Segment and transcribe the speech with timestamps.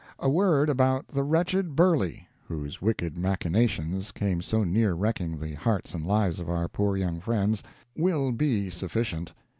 [0.17, 5.93] A word about the wretched Burley, whose wicked machinations came so near wrecking the hearts
[5.93, 7.61] and lives of our poor young friends,
[7.95, 9.31] will be sufficient.